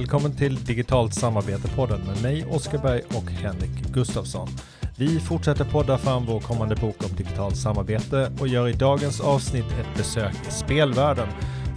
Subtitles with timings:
[0.00, 4.48] Välkommen till Digitalt samarbete-podden med mig Oskar Berg och Henrik Gustafsson.
[4.96, 9.64] Vi fortsätter podda fram vår kommande bok om digitalt samarbete och gör i dagens avsnitt
[9.64, 11.28] ett besök i spelvärlden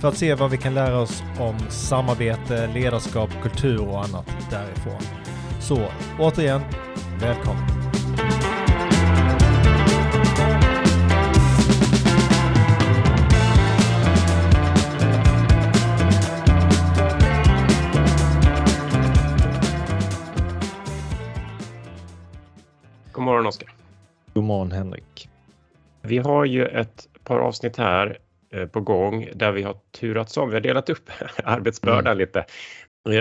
[0.01, 5.01] för att se vad vi kan lära oss om samarbete, ledarskap, kultur och annat därifrån.
[5.59, 5.87] Så
[6.19, 6.61] återigen,
[7.19, 7.72] välkommen!
[23.13, 23.69] God morgon Oskar.
[24.33, 25.29] God morgon Henrik.
[26.01, 28.17] Vi har ju ett par avsnitt här
[28.53, 30.49] eh, på gång där vi har turats om.
[30.49, 31.09] Vi har delat upp
[31.43, 32.17] arbetsbördan mm.
[32.17, 32.45] lite.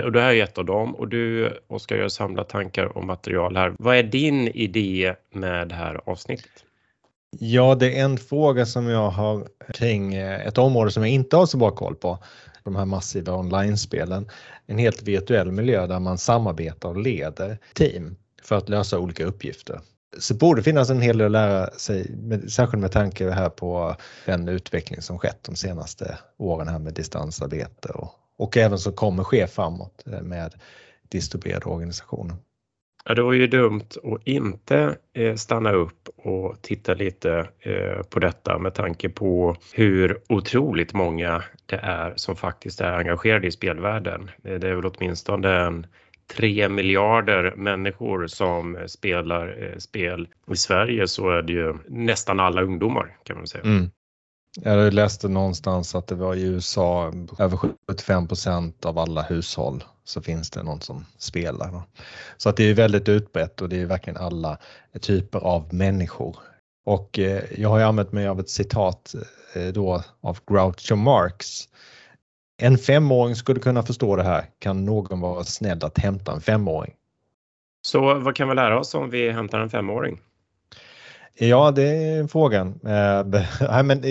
[0.03, 3.55] Och det här är ett av dem och du Oskar gör samla tankar och material
[3.55, 3.73] här.
[3.79, 6.51] Vad är din idé med det här avsnittet?
[7.39, 11.37] Ja, det är en fråga som jag har kring eh, ett område som jag inte
[11.37, 12.19] har så bra koll på.
[12.63, 14.29] De här massiva online-spelen.
[14.65, 19.79] En helt virtuell miljö där man samarbetar och leder team för att lösa olika uppgifter.
[20.19, 23.49] Så det borde finnas en hel del att lära sig, med, särskilt med tanke här
[23.49, 28.93] på den utveckling som skett de senaste åren här med distansarbete och, och även som
[28.93, 30.53] kommer ske framåt eh, med
[31.09, 32.35] distribuerade organisationer.
[33.05, 38.19] Ja, det var ju dumt att inte eh, stanna upp och titta lite eh, på
[38.19, 44.31] detta med tanke på hur otroligt många det är som faktiskt är engagerade i spelvärlden.
[44.43, 45.87] Det är väl åtminstone en
[46.35, 50.27] 3 miljarder människor som eh, spelar eh, spel.
[50.51, 53.63] I Sverige så är det ju nästan alla ungdomar kan man säga.
[53.63, 53.89] Mm.
[54.61, 60.49] Jag läste någonstans att det var i USA över 75% av alla hushåll så finns
[60.49, 61.81] det någon som spelar.
[62.37, 64.57] Så att det är väldigt utbrett och det är verkligen alla
[65.01, 66.37] typer av människor.
[66.85, 69.15] Och eh, jag har ju använt mig av ett citat
[69.53, 71.69] eh, då av Groucho Marx
[72.63, 74.45] en femåring skulle kunna förstå det här.
[74.59, 76.93] Kan någon vara snäll att hämta en femåring?
[77.81, 80.21] Så vad kan vi lära oss om vi hämtar en femåring?
[81.33, 82.79] Ja, det är frågan.
[83.69, 84.03] Äh, men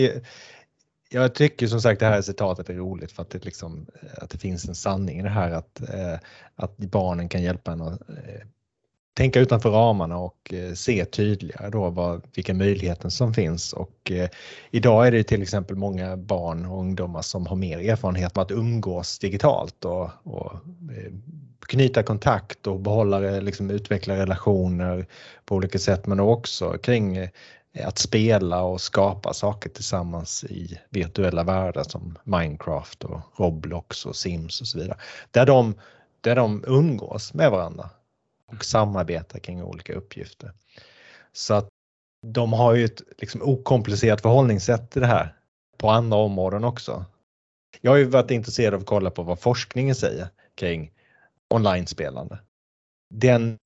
[1.10, 4.38] jag tycker som sagt det här citatet är roligt för att det, liksom, att det
[4.38, 5.82] finns en sanning i det här att,
[6.56, 8.00] att barnen kan hjälpa en att
[9.14, 13.72] tänka utanför ramarna och eh, se tydligare då vad, vilka möjligheter som finns.
[13.72, 14.28] Och eh,
[14.70, 18.50] idag är det till exempel många barn och ungdomar som har mer erfarenhet av att
[18.50, 20.52] umgås digitalt och, och
[20.96, 21.12] eh,
[21.66, 25.06] knyta kontakt och behålla, liksom, utveckla relationer
[25.44, 27.28] på olika sätt men också kring eh,
[27.84, 34.60] att spela och skapa saker tillsammans i virtuella världar som Minecraft och Roblox och Sims
[34.60, 34.98] och så vidare.
[35.30, 35.74] Där de,
[36.20, 37.90] där de umgås med varandra
[38.52, 40.52] och samarbeta kring olika uppgifter.
[41.32, 41.68] Så att
[42.26, 45.36] de har ju ett liksom okomplicerat förhållningssätt till det här
[45.78, 47.04] på andra områden också.
[47.80, 50.92] Jag har ju varit intresserad av att kolla på vad forskningen säger kring
[51.50, 52.38] online-spelande.
[53.14, 53.58] Den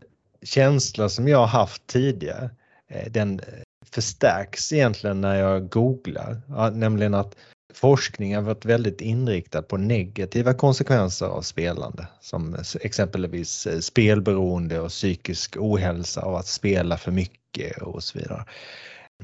[0.42, 2.50] känsla som jag har haft tidigare,
[2.88, 7.36] eh, den eh, förstärks egentligen när jag googlar, nämligen att
[7.76, 14.88] forskning har varit väldigt inriktad på negativa konsekvenser av spelande som exempelvis eh, spelberoende och
[14.88, 18.44] psykisk ohälsa av att spela för mycket och så vidare.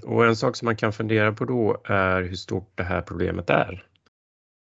[0.03, 3.51] Och en sak som man kan fundera på då är hur stort det här problemet
[3.51, 3.85] är.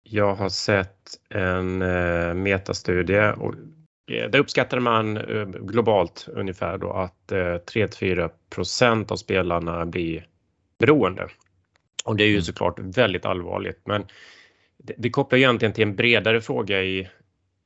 [0.10, 3.54] Jag har sett en eh, metastudie och
[4.12, 5.20] eh, där uppskattade man
[5.62, 10.28] globalt ungefär då att 3-4 procent av spelarna blir
[10.80, 11.30] beroende
[12.06, 12.44] och det är ju mm.
[12.44, 14.06] såklart väldigt allvarligt men
[14.78, 17.10] det, det kopplar egentligen till en bredare fråga i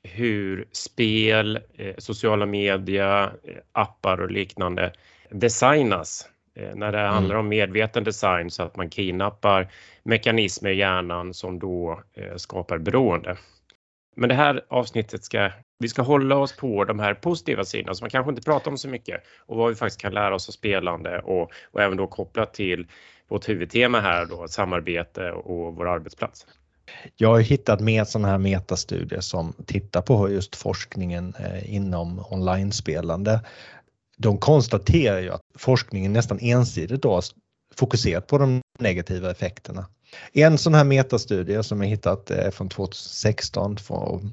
[0.04, 4.94] hur spel, eh, sociala media, eh, appar och liknande
[5.30, 6.30] designas.
[6.56, 7.14] Eh, när det mm.
[7.14, 9.72] handlar om medveten design så att man kidnappar
[10.04, 12.02] mekanismer i hjärnan som då
[12.36, 13.38] skapar beroende.
[14.16, 18.04] Men det här avsnittet ska vi ska hålla oss på de här positiva sidorna som
[18.04, 20.54] man kanske inte pratar om så mycket och vad vi faktiskt kan lära oss av
[20.54, 22.88] spelande och, och även då kopplat till
[23.28, 26.46] vårt huvudtema här då, samarbete och vår arbetsplats.
[27.16, 33.42] Jag har hittat med sådana här metastudier som tittar på just forskningen eh, inom online-spelande.
[34.18, 37.22] De konstaterar ju att forskningen nästan ensidigt då
[37.76, 39.86] fokuserat på de negativa effekterna.
[40.34, 43.78] En sån här metastudie som jag hittat är från 2016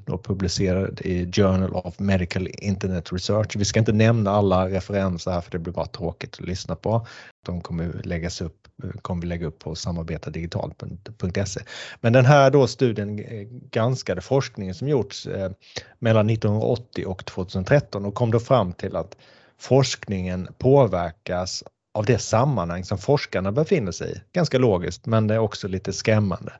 [0.07, 3.55] och publicerad i Journal of Medical Internet Research.
[3.55, 7.07] Vi ska inte nämna alla referenser här för det blir bara tråkigt att lyssna på.
[7.45, 8.67] De kommer läggas upp
[9.01, 11.61] kommer vi lägga upp på samarbetadigital.se.
[12.01, 15.51] Men den här då studien eh, granskade forskningen som gjorts eh,
[15.99, 19.17] mellan 1980 och 2013 och kom då fram till att
[19.59, 21.63] forskningen påverkas
[21.97, 24.21] av det sammanhang som forskarna befinner sig i.
[24.33, 26.53] Ganska logiskt, men det är också lite skrämmande.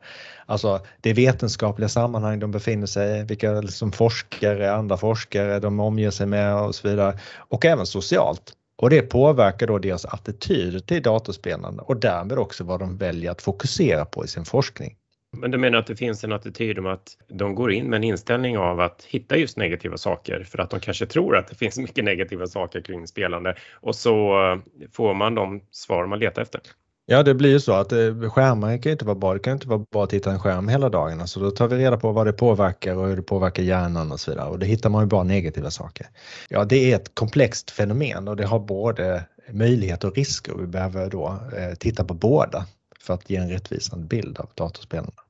[0.46, 6.12] Alltså det vetenskapliga sammanhang de befinner sig i, vilka liksom forskare, andra forskare de omger
[6.12, 7.20] sig med och så vidare.
[7.38, 8.54] Och även socialt.
[8.78, 13.42] Och det påverkar då deras attityder till datorspelande och därmed också vad de väljer att
[13.42, 14.96] fokusera på i sin forskning.
[15.40, 18.04] Men du menar att det finns en attityd om att de går in med en
[18.04, 21.78] inställning av att hitta just negativa saker för att de kanske tror att det finns
[21.78, 26.62] mycket negativa saker kring spelande och så eh, får man de svar man letar efter.
[27.10, 29.34] Ja, det blir ju så att eh, skärmar kan inte vara bra.
[29.34, 31.28] Det kan inte vara bra att titta en skärm hela dagen.
[31.28, 34.20] Så då tar vi reda på vad det påverkar och hur det påverkar hjärnan och
[34.20, 34.50] så vidare.
[34.50, 36.08] Och det hittar man ju bara negativa saker.
[36.50, 40.54] Ja, det är ett komplext fenomen och det har både möjligheter och risker.
[40.60, 42.66] Vi behöver då eh, titta på båda
[43.00, 45.27] för att ge en rättvisande bild av datorspelarna.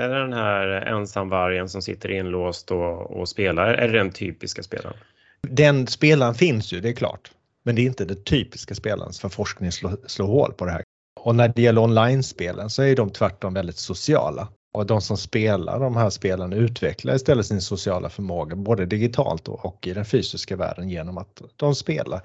[0.00, 3.66] Är det den här ensamvargen som sitter inlåst och, och spelar?
[3.66, 4.96] Är det den typiska spelaren?
[5.42, 7.30] Den spelaren finns ju, det är klart.
[7.62, 10.82] Men det är inte den typiska spelaren för forskning slår, slår hål på det här.
[11.20, 14.48] Och när det gäller online-spelen så är de tvärtom väldigt sociala.
[14.72, 19.86] Och de som spelar de här spelen utvecklar istället sin sociala förmåga både digitalt och
[19.86, 22.20] i den fysiska världen genom att de spelar.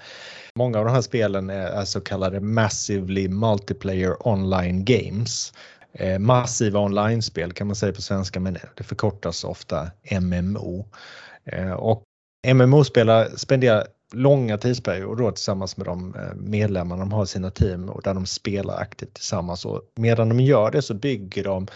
[0.55, 5.53] Många av de här spelen är så kallade Massively Multiplayer Online Games.
[5.99, 10.85] Eh, massiva online-spel kan man säga på svenska men det förkortas ofta MMO.
[11.45, 12.03] Eh, och
[12.53, 17.89] MMO-spelare spenderar långa tidsperioder då tillsammans med de eh, medlemmar de har i sina team
[17.89, 19.65] och där de spelar aktivt tillsammans.
[19.65, 21.67] Och medan de gör det så bygger de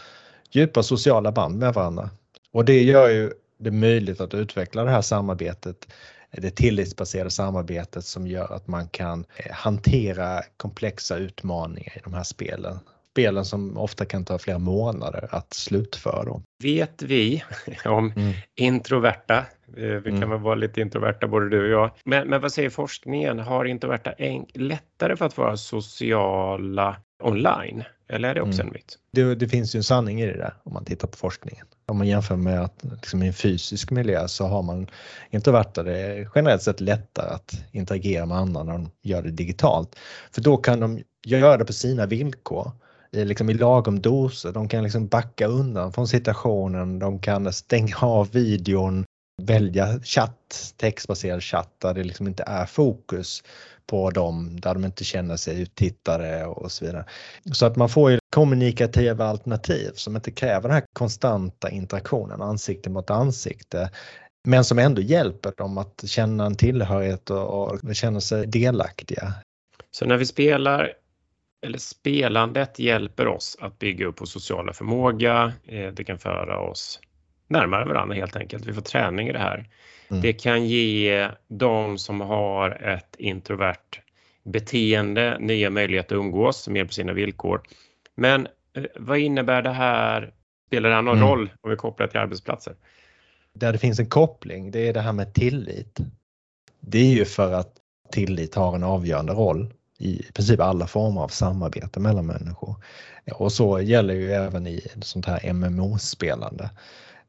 [0.52, 2.10] djupa sociala band med varandra.
[2.52, 5.88] Och det gör ju det möjligt att utveckla det här samarbetet,
[6.32, 12.24] det tillitsbaserade samarbetet som gör att man kan eh, hantera komplexa utmaningar i de här
[12.24, 12.80] spelen.
[13.12, 16.42] Spelen som ofta kan ta flera månader att slutföra.
[16.64, 17.44] Vet vi
[17.86, 18.34] om mm.
[18.56, 19.38] introverta,
[19.78, 20.30] eh, vi kan mm.
[20.30, 23.40] väl vara lite introverta både du och jag, men, men vad säger forskningen?
[23.40, 24.14] Har introverta
[24.54, 27.84] lättare för att vara sociala online?
[28.10, 28.68] Eller är det också mm.
[28.68, 28.98] en myt?
[29.12, 31.66] Det, det, finns ju en sanning i det där om man tittar på forskningen.
[31.86, 34.88] Om man jämför med att liksom i en fysisk miljö så har man
[35.30, 39.96] introverta det generellt sett lättare att interagera med andra när de gör det digitalt.
[40.32, 42.72] För då kan de göra det på sina villkor
[43.12, 44.52] i, liksom i lagom doser.
[44.52, 49.06] De kan liksom backa undan från situationen, de kan stänga av videon,
[49.42, 53.44] välja chatt, textbaserad chatt där det liksom inte är fokus
[53.88, 57.06] på dem, där de inte känner sig uttittade och så vidare.
[57.54, 62.90] Så att man får ju kommunikativa alternativ som inte kräver den här konstanta interaktionen ansikte
[62.90, 63.90] mot ansikte
[64.48, 69.34] men som ändå hjälper dem att känna en tillhörighet och, och känna sig delaktiga.
[69.92, 70.94] Så när vi spelar
[71.62, 75.54] eller spelandet hjälper oss att bygga upp vår sociala förmåga.
[75.66, 77.00] Eh, det kan föra oss
[77.48, 78.66] närmare varandra helt enkelt.
[78.66, 79.70] Vi får träning i det här.
[80.10, 80.22] Mm.
[80.22, 84.02] Det kan ge de som har ett introvert
[84.44, 87.62] beteende nya möjligheter att umgås mer på sina villkor.
[88.16, 90.34] Men eh, vad innebär det här?
[90.68, 91.30] Spelar det här någon mm.
[91.30, 92.76] roll om vi kopplar till arbetsplatser?
[93.54, 95.98] Där det finns en koppling, det är det här med tillit.
[96.80, 97.74] Det är ju för att
[98.12, 102.76] tillit har en avgörande roll i princip alla former av samarbete mellan människor.
[103.32, 106.70] Och så gäller ju även i sånt här MMO-spelande.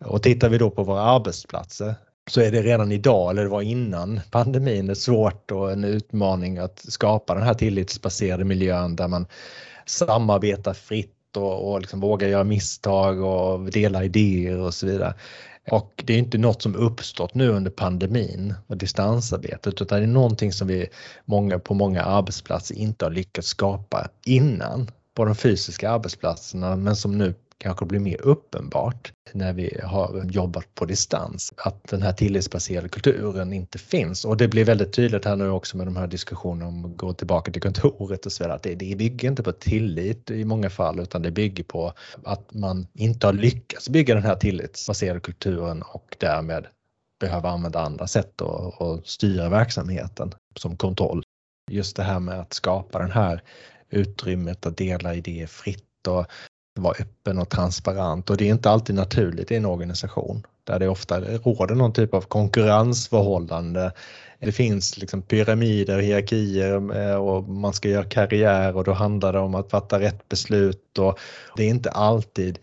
[0.05, 1.95] Och tittar vi då på våra arbetsplatser
[2.31, 6.85] så är det redan idag, eller det var innan pandemin, svårt och en utmaning att
[6.89, 9.27] skapa den här tillitsbaserade miljön där man
[9.87, 15.15] samarbetar fritt och, och liksom vågar göra misstag och dela idéer och så vidare.
[15.71, 20.09] Och det är inte något som uppstått nu under pandemin och distansarbetet utan det är
[20.09, 20.89] någonting som vi
[21.25, 27.19] många, på många arbetsplatser inte har lyckats skapa innan på de fysiska arbetsplatserna men som
[27.19, 31.53] nu kanske blir mer uppenbart när vi har jobbat på distans.
[31.57, 35.77] Att den här tillitsbaserade kulturen inte finns och det blir väldigt tydligt här nu också
[35.77, 38.57] med de här diskussionerna om att gå tillbaka till kontoret och så vidare.
[38.57, 41.93] Att det, det bygger inte på tillit i många fall utan det bygger på
[42.25, 46.67] att man inte har lyckats bygga den här tillitsbaserade kulturen och därmed
[47.21, 51.23] behöver använda andra sätt att, att styra verksamheten som kontroll.
[51.71, 53.43] Just det här med att skapa den här
[53.91, 56.27] utrymmet att dela idéer fritt och
[56.75, 60.89] vara öppen och transparent och det är inte alltid naturligt i en organisation där det
[60.89, 63.93] ofta råder någon typ av konkurrensförhållande.
[64.39, 69.33] Det finns liksom pyramider och hierarkier eh, och man ska göra karriär och då handlar
[69.33, 71.19] det om att fatta rätt beslut och
[71.57, 72.59] det är inte alltid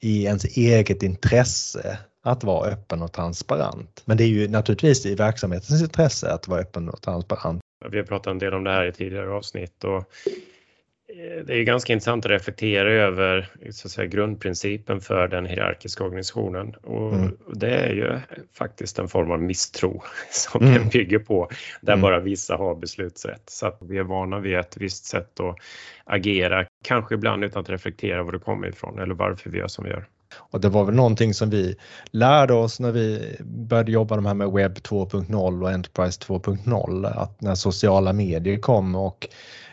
[0.00, 4.02] i ens eget intresse att vara öppen och transparent.
[4.04, 7.60] Men det är ju naturligtvis i verksamhetens intresse att vara öppen och transparent.
[7.90, 10.04] Vi har pratat en del om det här i tidigare avsnitt och
[11.46, 16.74] det är ganska intressant att reflektera över så att säga, grundprincipen för den hierarkiska organisationen
[16.74, 17.36] och mm.
[17.54, 18.18] det är ju
[18.52, 20.74] faktiskt en form av misstro som mm.
[20.74, 21.48] den bygger på
[21.80, 22.02] där mm.
[22.02, 23.42] bara vissa har beslutsrätt.
[23.46, 25.56] Så att vi är vana vid ett visst sätt att
[26.04, 29.84] agera, kanske ibland utan att reflektera var det kommer ifrån eller varför vi gör som
[29.84, 30.06] vi gör.
[30.36, 31.76] Och det var väl någonting som vi
[32.10, 37.40] lärde oss när vi började jobba de här med webb 2.0 och Enterprise 2.0 att
[37.40, 39.28] när sociala medier kom och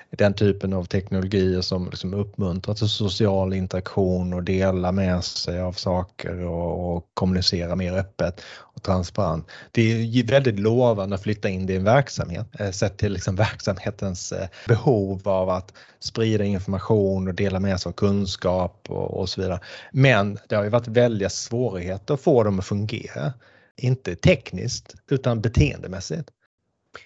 [0.09, 5.73] den typen av teknologier som liksom uppmuntrar till social interaktion och dela med sig av
[5.73, 8.41] saker och, och kommunicera mer öppet
[8.77, 9.47] och transparent.
[9.71, 13.35] Det är väldigt lovande att flytta in det i en verksamhet, eh, sett till liksom
[13.35, 19.29] verksamhetens eh, behov av att sprida information och dela med sig av kunskap och, och
[19.29, 19.59] så vidare.
[19.91, 23.33] Men det har ju varit väldiga svårigheter att få dem att fungera.
[23.77, 26.29] Inte tekniskt utan beteendemässigt.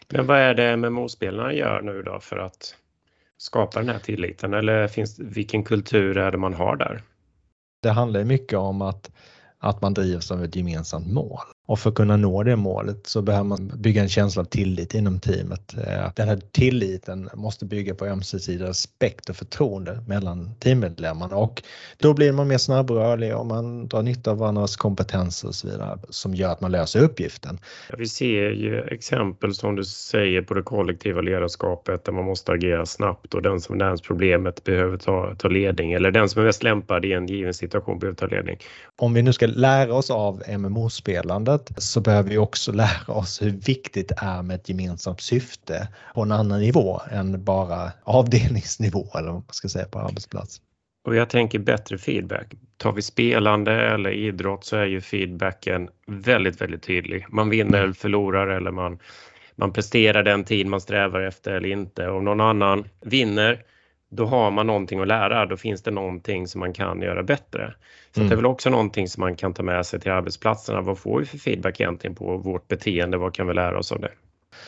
[0.10, 2.76] Men vad är det MMO-spelarna gör nu då för att
[3.42, 7.02] skapa den här tilliten eller finns, vilken kultur är det man har där?
[7.82, 9.12] Det handlar mycket om att,
[9.58, 11.40] att man drivs av ett gemensamt mål.
[11.72, 14.94] Och för att kunna nå det målet så behöver man bygga en känsla av tillit
[14.94, 15.74] inom teamet.
[15.88, 21.64] Eh, den här tilliten måste bygga på ömsesidig respekt och förtroende mellan teammedlemmarna och
[21.98, 26.00] då blir man mer snabbrörlig och man drar nytta av varandras kompetenser och så vidare
[26.10, 27.60] som gör att man löser uppgiften.
[27.98, 32.86] Vi ser ju exempel som du säger på det kollektiva ledarskapet där man måste agera
[32.86, 36.64] snabbt och den som närmast problemet behöver ta, ta ledning eller den som är mest
[36.64, 38.58] lämpad i en given situation behöver ta ledning.
[38.96, 43.42] Om vi nu ska lära oss av MMO-spelandet arbetet så behöver vi också lära oss
[43.42, 49.08] hur viktigt det är med ett gemensamt syfte på en annan nivå än bara avdelningsnivå
[49.16, 50.62] eller vad man ska säga på arbetsplats.
[51.06, 52.54] Och jag tänker bättre feedback.
[52.78, 57.26] Tar vi spelande eller idrott så är ju feedbacken väldigt, väldigt tydlig.
[57.30, 59.00] Man vinner eller förlorar eller man,
[59.58, 62.08] man presterar den tid man strävar efter eller inte.
[62.08, 63.64] Om någon annan vinner
[64.14, 67.74] då har man någonting att lära, då finns det någonting som man kan göra bättre.
[68.14, 68.30] Så mm.
[68.30, 70.82] det är väl också någonting som man kan ta med sig till arbetsplatserna.
[70.82, 73.18] Vad får vi för feedback egentligen på vårt beteende?
[73.18, 74.12] Vad kan vi lära oss av det?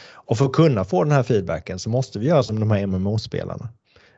[0.06, 2.88] Och för att kunna få den här feedbacken så måste vi göra som de här
[2.88, 3.70] MMO-spelarna.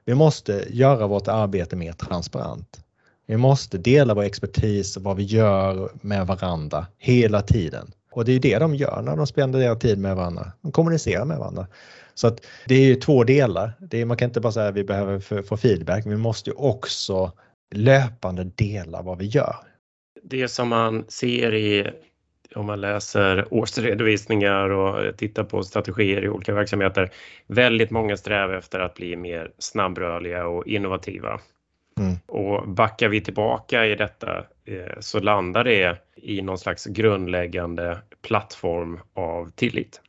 [0.05, 2.79] Vi måste göra vårt arbete mer transparent.
[3.27, 7.91] Vi måste dela vår expertis och vad vi gör med varandra hela tiden.
[8.12, 10.51] Och det är det de gör när de spenderar tid med varandra.
[10.62, 11.67] De kommunicerar med varandra.
[12.15, 13.74] Så att det är ju två delar.
[13.79, 16.55] Det är, man kan inte bara säga att vi behöver få feedback, vi måste ju
[16.55, 17.31] också
[17.75, 19.55] löpande dela vad vi gör.
[20.24, 21.91] Det som man ser i
[22.55, 27.12] om man läser årsredovisningar och tittar på strategier i olika verksamheter.
[27.48, 31.39] Väldigt många strävar efter att bli mer snabbrörliga och innovativa.
[32.00, 32.15] Mm.
[32.25, 39.00] Och backar vi tillbaka i detta eh, så landar det i någon slags grundläggande plattform
[39.13, 40.01] av tillit.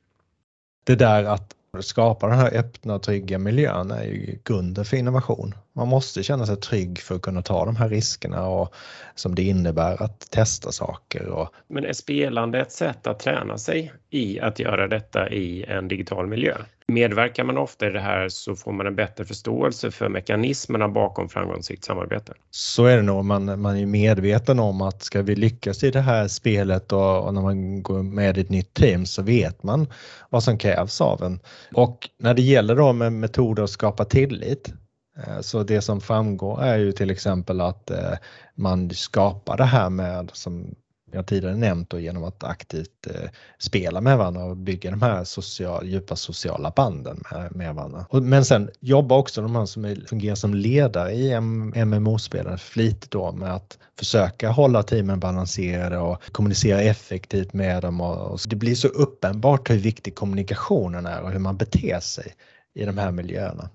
[0.84, 5.54] Det där att skapa den här öppna trygga miljön är ju grunden för innovation.
[5.72, 8.74] Man måste känna sig trygg för att kunna ta de här riskerna och
[9.14, 11.26] som det innebär att testa saker.
[11.26, 11.48] Och...
[11.68, 16.26] Men är spelande ett sätt att träna sig i att göra detta i en digital
[16.26, 16.56] miljö?
[16.92, 21.28] Medverkar man ofta i det här så får man en bättre förståelse för mekanismerna bakom
[21.28, 22.32] framgångsrikt samarbete.
[22.50, 23.24] Så är det nog.
[23.24, 27.34] Man, man är medveten om att ska vi lyckas i det här spelet och, och
[27.34, 29.86] när man går med i ett nytt team så vet man
[30.30, 31.40] vad som krävs av en.
[31.74, 34.72] Och när det gäller då med metoder att skapa tillit
[35.18, 38.12] eh, så det som framgår är ju till exempel att eh,
[38.54, 40.74] man skapar det här med, som
[41.12, 45.24] jag tidigare nämnt, då, genom att aktivt eh, spela med varandra och bygga de här
[45.24, 48.06] social, djupa sociala banden med, med varandra.
[48.12, 51.40] Men sen jobbar också de här som är, fungerar som ledare i
[51.84, 58.00] MMO-spelare flitigt då med att försöka hålla teamen balanserade och kommunicera effektivt med dem.
[58.00, 62.34] Och, och det blir så uppenbart hur viktig kommunikationen är och hur man beter sig
[62.74, 63.68] i de här miljöerna.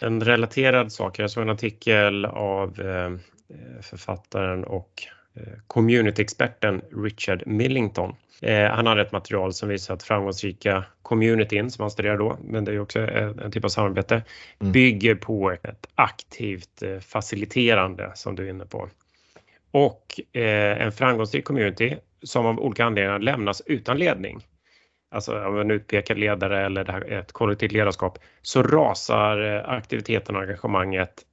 [0.00, 3.18] En relaterad sak, jag såg en artikel av eh,
[3.82, 5.02] författaren och
[5.66, 8.14] communityexperten Richard Millington.
[8.42, 12.64] Eh, han hade ett material som visar att framgångsrika communityn som han studerar då, men
[12.64, 14.22] det är också en typ av samarbete,
[14.60, 14.72] mm.
[14.72, 18.88] bygger på ett aktivt faciliterande som du är inne på.
[19.70, 24.42] Och en framgångsrik community som av olika anledningar lämnas utan ledning
[25.10, 31.24] alltså av en utpekad ledare eller ett kollektivt ledarskap, så rasar eh, aktiviteten och engagemanget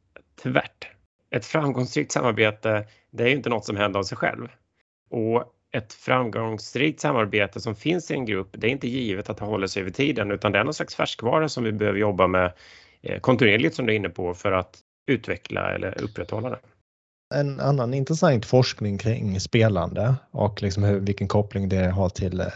[0.44, 0.88] tvärt.
[1.36, 4.48] Ett framgångsrikt samarbete, det är ju inte något som händer av sig själv.
[5.10, 9.46] Och ett framgångsrikt samarbete som finns i en grupp, det är inte givet att det
[9.46, 12.54] håller sig över tiden, utan det är någon slags färskvara som vi behöver jobba med
[13.02, 16.60] eh, kontinuerligt som du är inne på för att utveckla eller upprätthålla det.
[17.36, 22.48] En annan intressant forskning kring spelande och liksom hur, vilken koppling det har till eh,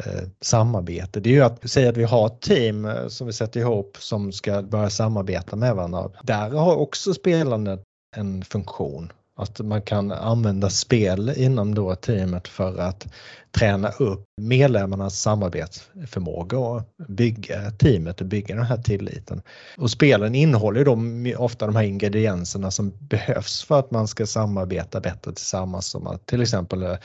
[0.42, 1.20] samarbete.
[1.20, 3.98] Det är ju att säga att vi har ett team eh, som vi sätter ihop
[4.00, 6.12] som ska börja samarbeta med varandra.
[6.24, 7.84] Där har också spelandet
[8.16, 9.12] en funktion.
[9.36, 13.08] Att man kan använda spel inom då teamet för att
[13.52, 19.42] träna upp medlemmarnas samarbetsförmåga och bygga teamet och bygga den här tilliten.
[19.78, 20.98] Och spelen innehåller då
[21.38, 25.88] ofta de här ingredienserna som behövs för att man ska samarbeta bättre tillsammans.
[25.88, 26.96] Som att till exempel eh,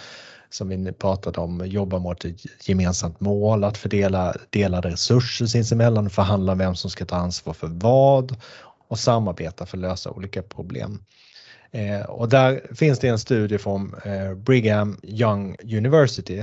[0.50, 6.54] som vi pratade om, jobba mot ett gemensamt mål, att fördela delade resurser sinsemellan, förhandla
[6.54, 8.36] vem som ska ta ansvar för vad
[8.88, 11.00] och samarbeta för att lösa olika problem.
[11.70, 16.38] Eh, och där finns det en studie från eh, Brigham Young University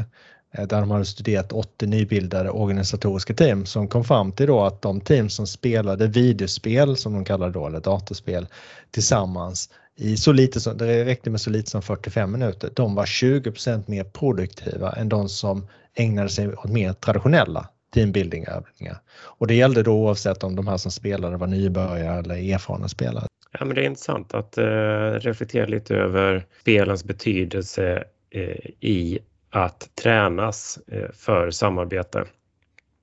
[0.52, 4.82] eh, där de hade studerat 80 nybildade organisatoriska team som kom fram till då att
[4.82, 8.48] de team som spelade videospel som de kallar då, eller datorspel
[8.92, 13.06] tillsammans i så lite som, det räckte med så lite som 45 minuter, de var
[13.06, 18.98] 20% mer produktiva än de som ägnade sig åt mer traditionella teambuilding-övningar.
[19.22, 23.28] Och det gällde då oavsett om de här som spelade var nybörjare eller erfarna spelare.
[23.60, 29.20] Ja, men det är intressant att eh, reflektera lite över spelens betydelse eh, i
[29.50, 32.26] att tränas eh, för samarbete.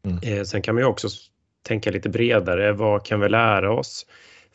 [0.05, 0.19] Mm.
[0.23, 1.09] Eh, sen kan man ju också
[1.63, 2.73] tänka lite bredare.
[2.73, 4.07] Vad kan vi lära oss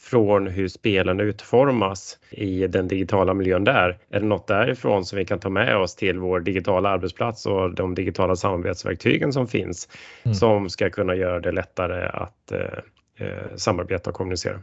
[0.04, 3.98] från hur spelen utformas i den digitala miljön där?
[4.10, 7.76] Är det något därifrån som vi kan ta med oss till vår digitala arbetsplats och
[7.76, 9.90] de digitala samarbetsverktygen som finns
[10.24, 10.36] mm.
[10.36, 14.62] som ska kunna göra det lättare att eh, eh, samarbeta och kommunicera?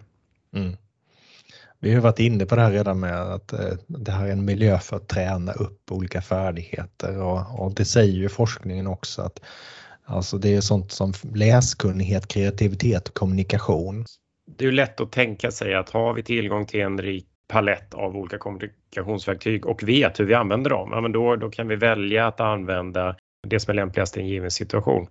[0.54, 0.76] Mm.
[1.78, 4.44] Vi har varit inne på det här redan med att eh, det här är en
[4.44, 9.40] miljö för att träna upp olika färdigheter och, och det säger ju forskningen också att
[10.04, 14.04] alltså det är sånt som läskunnighet, kreativitet och kommunikation.
[14.56, 18.16] Det är lätt att tänka sig att har vi tillgång till en rik palett av
[18.16, 22.26] olika kommunikationsverktyg och vet hur vi använder dem, ja, men då, då kan vi välja
[22.26, 23.16] att använda
[23.46, 25.06] det som är lämpligast i en given situation.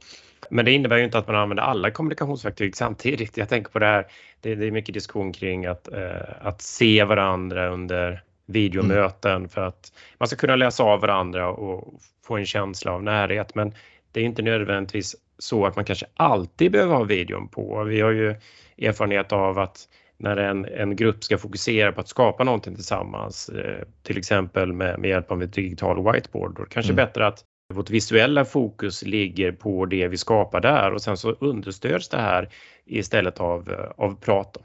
[0.49, 3.37] Men det innebär ju inte att man använder alla kommunikationsverktyg samtidigt.
[3.37, 4.07] Jag tänker på det här,
[4.41, 9.49] det, det är mycket diskussion kring att, eh, att se varandra under videomöten mm.
[9.49, 11.93] för att man ska kunna läsa av varandra och
[12.25, 13.55] få en känsla av närhet.
[13.55, 13.73] Men
[14.11, 17.83] det är inte nödvändigtvis så att man kanske alltid behöver ha videon på.
[17.83, 18.35] Vi har ju
[18.77, 23.85] erfarenhet av att när en, en grupp ska fokusera på att skapa någonting tillsammans, eh,
[24.03, 27.05] till exempel med, med hjälp av ett digital whiteboard, då är det kanske mm.
[27.05, 32.09] bättre att vårt visuella fokus ligger på det vi skapar där och sen så understöds
[32.09, 32.49] det här
[32.85, 34.57] istället av, eh, av prat.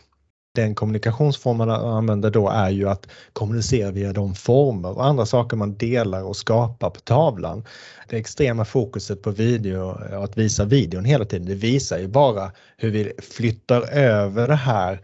[0.55, 5.57] Den kommunikationsformen man använder då är ju att kommunicera via de former och andra saker
[5.57, 7.65] man delar och skapar på tavlan.
[8.09, 9.81] Det extrema fokuset på video
[10.17, 14.55] och att visa videon hela tiden, det visar ju bara hur vi flyttar över det
[14.55, 15.01] här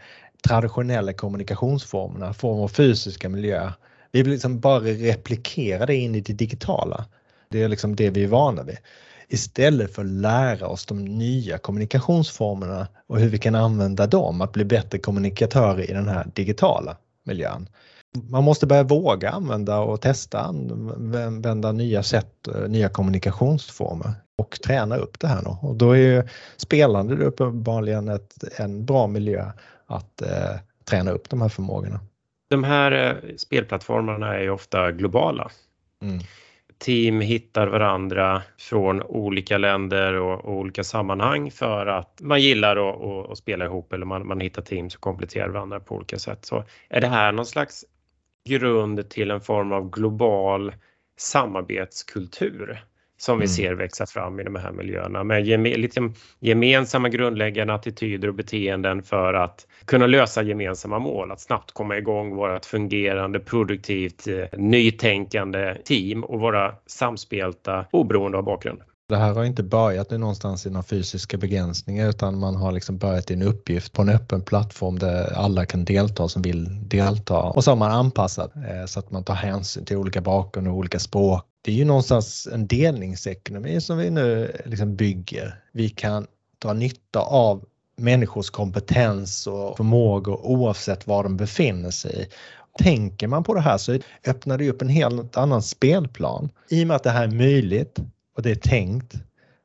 [0.49, 3.73] traditionella kommunikationsformerna från vår fysiska miljö.
[4.13, 7.05] Vi vill liksom bara replikera det in i det digitala.
[7.49, 8.77] Det är liksom det vi är vana vid.
[9.33, 14.53] Istället för att lära oss de nya kommunikationsformerna och hur vi kan använda dem att
[14.53, 17.69] bli bättre kommunikatörer i den här digitala miljön.
[18.29, 25.21] Man måste börja våga använda och testa använda nya sätt, nya kommunikationsformer och träna upp
[25.21, 25.43] det här.
[25.43, 25.59] Då.
[25.63, 26.23] Och då är ju
[26.57, 29.51] spelande uppenbarligen ett, en bra miljö
[29.87, 32.01] att eh, träna upp de här förmågorna.
[32.51, 35.51] De här eh, spelplattformarna är ju ofta globala.
[36.03, 36.21] Mm
[36.81, 42.77] team hittar varandra från olika länder och, och olika sammanhang för att man gillar
[43.33, 46.45] att spela ihop eller man, man hittar team som kompletterar varandra på olika sätt.
[46.45, 47.85] Så är det här någon slags
[48.49, 50.75] grund till en form av global
[51.19, 52.85] samarbetskultur?
[53.21, 53.49] Som vi mm.
[53.49, 55.89] ser växa fram i de här miljöerna med geme,
[56.41, 62.37] gemensamma grundläggande attityder och beteenden för att kunna lösa gemensamma mål, att snabbt komma igång,
[62.37, 68.81] vara ett fungerande, produktivt, eh, nytänkande team och vara samspelta oberoende av bakgrund.
[69.09, 73.31] Det här har inte börjat någonstans i några fysiska begränsningar utan man har liksom börjat
[73.31, 77.41] i en uppgift på en öppen plattform där alla kan delta som vill delta.
[77.41, 80.75] Och så har man anpassat eh, så att man tar hänsyn till olika bakgrund och
[80.75, 81.45] olika språk.
[81.63, 85.55] Det är ju någonstans en delningsekonomi som vi nu liksom bygger.
[85.73, 86.27] Vi kan
[86.59, 87.65] dra nytta av
[87.97, 92.29] människors kompetens och förmågor oavsett var de befinner sig.
[92.79, 96.51] Tänker man på det här så öppnar det upp en helt annan spelplan.
[96.69, 97.99] I och med att det här är möjligt
[98.37, 99.15] och det är tänkt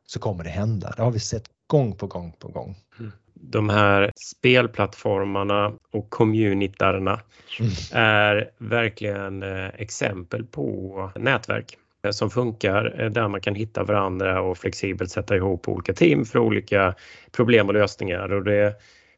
[0.07, 0.93] så kommer det hända.
[0.97, 2.75] Det har vi sett gång på gång på gång.
[2.99, 3.11] Mm.
[3.33, 7.21] De här spelplattformarna och communitarna
[7.59, 7.71] mm.
[7.91, 14.41] är verkligen eh, exempel på nätverk Eh, som funkar eh, där man kan hitta varandra
[14.41, 16.95] och flexibelt sätta ihop olika team för olika
[17.31, 18.33] problem och lösningar.
[18.33, 18.75] Och det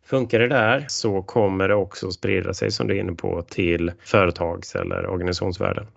[0.07, 3.91] Funkar det där så kommer det också sprida sig som du är inne på till
[3.99, 5.87] företags eller organisationsvärlden.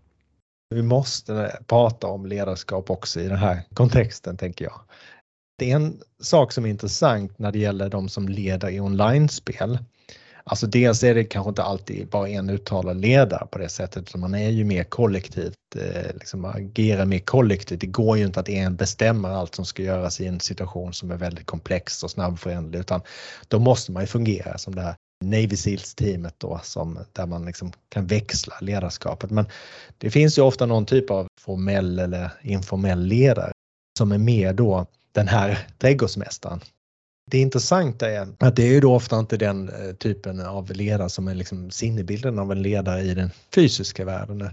[0.75, 4.81] Vi måste prata om ledarskap också i den här kontexten tänker jag.
[5.59, 9.79] Det är en sak som är intressant när det gäller de som leder i online-spel.
[10.45, 14.21] Alltså dels är det kanske inte alltid bara en uttalad ledare på det sättet, utan
[14.21, 17.81] man är ju mer kollektivt, eh, liksom agerar mer kollektivt.
[17.81, 21.11] Det går ju inte att en bestämmer allt som ska göras i en situation som
[21.11, 23.01] är väldigt komplex och snabbföränderlig, utan
[23.49, 27.73] då måste man ju fungera som det här Navy Seals-teamet då som, där man liksom
[27.89, 29.31] kan växla ledarskapet.
[29.31, 29.47] Men
[29.99, 33.53] det finns ju ofta någon typ av formell eller informell ledare
[33.99, 36.61] som är mer då den här trädgårdsmästaren
[37.31, 41.09] det intressanta är att det är ju då ofta inte den eh, typen av ledare
[41.09, 44.51] som är liksom sinnebilden av en ledare i den fysiska världen.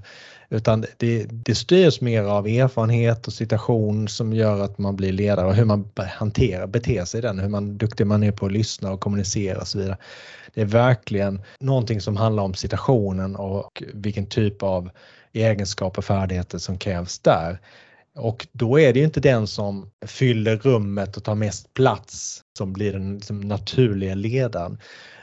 [0.49, 5.47] Utan det, det styrs mer av erfarenhet och situation som gör att man blir ledare
[5.47, 8.51] och hur man hanterar, beter sig i den, hur man, duktig man är på att
[8.51, 9.97] lyssna och kommunicera och så vidare.
[10.53, 14.89] Det är verkligen någonting som handlar om situationen och vilken typ av
[15.33, 17.59] egenskaper och färdigheter som krävs där.
[18.17, 22.93] Och då är det inte den som fyller rummet och tar mest plats som blir
[22.93, 24.77] den liksom, naturliga ledaren.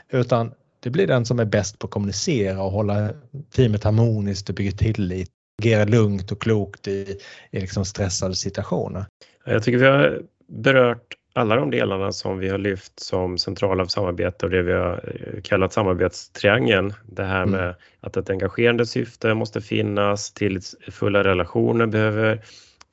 [0.09, 3.09] Utan det blir den som är bäst på att kommunicera och hålla
[3.55, 5.29] teamet harmoniskt och bygga tillit.
[5.61, 7.17] Agera lugnt och klokt i,
[7.51, 9.05] i liksom stressade situationer.
[9.45, 13.89] Jag tycker vi har berört alla de delarna som vi har lyft som centrala för
[13.89, 16.93] samarbete och det vi har eh, kallat samarbetstriangeln.
[17.05, 17.51] Det här mm.
[17.51, 17.75] med mm.
[17.99, 22.41] att ett engagerande syfte måste finnas, tillitsfulla relationer behöver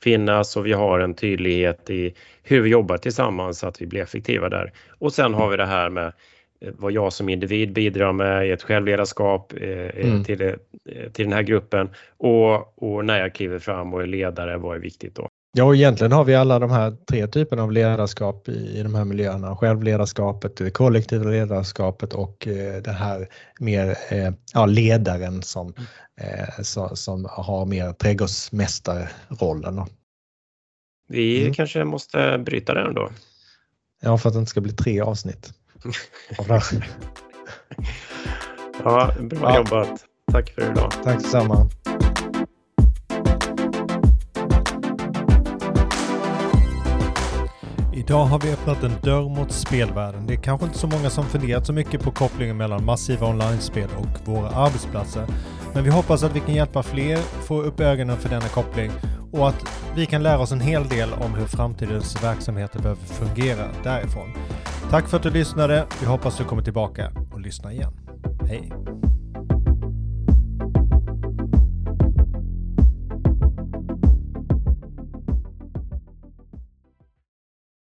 [0.03, 4.03] finnas och vi har en tydlighet i hur vi jobbar tillsammans så att vi blir
[4.03, 4.73] effektiva där.
[4.99, 6.13] Och sen har vi det här med
[6.61, 10.25] eh, vad jag som individ bidrar med i ett självledarskap eh, eh, mm.
[10.25, 10.55] till,
[11.13, 14.81] till den här gruppen och, och när jag kliver fram och är ledare, vad är
[14.81, 15.29] viktigt då?
[15.55, 18.95] Ja, och egentligen har vi alla de här tre typerna av ledarskap i, i de
[18.95, 19.57] här miljöerna.
[19.57, 23.29] Självledarskapet, det kollektiva ledarskapet och eh, det här
[23.61, 25.85] mer eh, ja, ledaren som, mm.
[26.21, 29.81] eh, så, som har mer trädgårdsmästarrollen.
[31.09, 31.55] Vi mm.
[31.55, 33.11] kanske måste bryta den då?
[34.03, 35.53] Ja, för att det inte ska bli tre avsnitt.
[36.39, 36.45] ja,
[39.21, 39.57] bra ja.
[39.57, 40.05] jobbat.
[40.33, 40.93] Tack för idag.
[41.05, 41.69] Tack detsamma.
[48.03, 50.27] Idag har vi öppnat en dörr mot spelvärlden.
[50.27, 53.89] Det är kanske inte så många som funderat så mycket på kopplingen mellan massiva online-spel
[53.99, 55.27] och våra arbetsplatser.
[55.75, 58.91] Men vi hoppas att vi kan hjälpa fler få upp ögonen för denna koppling
[59.33, 59.65] och att
[59.97, 64.33] vi kan lära oss en hel del om hur framtidens verksamheter behöver fungera därifrån.
[64.91, 65.87] Tack för att du lyssnade.
[66.01, 67.93] Vi hoppas du kommer tillbaka och lyssnar igen.
[68.49, 68.73] Hej!